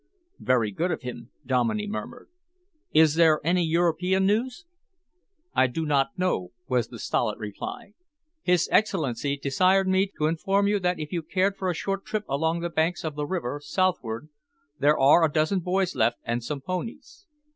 [0.39, 2.27] "Very good of him," Dominey murmured.
[2.91, 4.65] "Is there any European news?"
[5.53, 7.93] "I do not know," was the stolid reply.
[8.41, 12.23] "His Excellency desired me to inform you that if you cared for a short trip
[12.27, 14.29] along the banks of the river, southward,
[14.79, 17.27] there are a dozen boys left and some ponies.